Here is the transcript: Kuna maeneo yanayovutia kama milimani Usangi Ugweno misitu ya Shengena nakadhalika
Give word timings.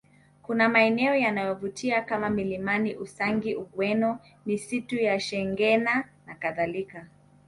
Kuna 0.43 0.69
maeneo 0.69 1.15
yanayovutia 1.15 2.01
kama 2.01 2.29
milimani 2.29 2.95
Usangi 2.95 3.55
Ugweno 3.55 4.19
misitu 4.45 4.95
ya 4.95 5.19
Shengena 5.19 6.09
nakadhalika 6.25 7.07